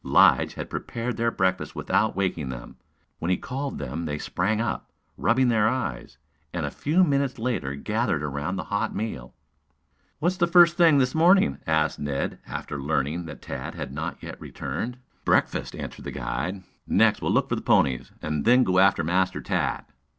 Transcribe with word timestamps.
Lige 0.03 0.53
had 0.55 0.67
prepared 0.67 1.15
their 1.15 1.29
breakfast 1.29 1.75
without 1.75 2.15
waking 2.15 2.49
them. 2.49 2.75
When 3.19 3.29
he 3.29 3.37
called 3.37 3.77
them 3.77 4.05
they 4.05 4.17
sprang 4.17 4.59
up, 4.59 4.91
rubbing 5.15 5.49
their 5.49 5.67
eyes, 5.69 6.17
and 6.51 6.65
a 6.65 6.71
few 6.71 7.03
minutes 7.03 7.37
later 7.37 7.75
gathered 7.75 8.23
around 8.23 8.55
the 8.55 8.63
hot 8.73 8.95
meal. 8.95 9.35
"What 10.17 10.31
is 10.31 10.37
the 10.39 10.47
first 10.47 10.75
thing 10.75 10.97
this 10.97 11.13
morning?" 11.13 11.59
asked 11.67 11.99
Ned 11.99 12.39
after 12.47 12.81
learning 12.81 13.25
that 13.25 13.43
Tad 13.43 13.75
had 13.75 13.93
not 13.93 14.23
yet 14.23 14.41
returned. 14.41 14.97
"Breakfast," 15.23 15.75
answered 15.75 16.05
the 16.05 16.09
guide. 16.11 16.63
"Next, 16.87 17.21
we'll 17.21 17.31
look 17.31 17.47
for 17.49 17.55
the 17.55 17.61
ponies, 17.61 18.11
then 18.21 18.63
go 18.63 18.79
after 18.79 19.03
Master 19.03 19.39
Tad." 19.39 19.85